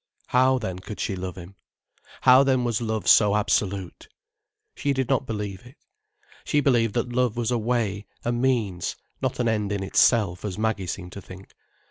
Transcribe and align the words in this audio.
How 0.29 0.57
then 0.57 0.79
could 0.79 0.99
she 0.99 1.15
love 1.15 1.35
him? 1.37 1.53
How 2.21 2.41
then 2.43 2.63
was 2.63 2.81
love 2.81 3.07
so 3.07 3.35
absolute? 3.35 4.07
She 4.73 4.93
did 4.93 5.07
not 5.09 5.27
believe 5.27 5.63
it. 5.63 5.75
She 6.43 6.59
believed 6.59 6.95
that 6.95 7.09
love 7.13 7.37
was 7.37 7.51
a 7.51 7.57
way, 7.59 8.07
a 8.25 8.31
means, 8.31 8.95
not 9.21 9.39
an 9.39 9.47
end 9.47 9.71
in 9.71 9.83
itself, 9.83 10.43
as 10.43 10.57
Maggie 10.57 10.87
seemed 10.87 11.11
to 11.11 11.21
think. 11.21 11.51